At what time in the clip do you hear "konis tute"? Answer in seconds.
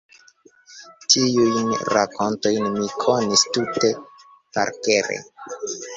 3.05-3.93